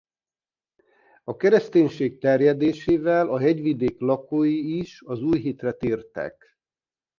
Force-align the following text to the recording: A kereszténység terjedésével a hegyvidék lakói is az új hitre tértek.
A 1.23 1.35
kereszténység 1.35 2.17
terjedésével 2.19 3.29
a 3.29 3.39
hegyvidék 3.39 3.99
lakói 3.99 4.77
is 4.77 5.01
az 5.05 5.21
új 5.21 5.39
hitre 5.39 5.71
tértek. 5.71 6.57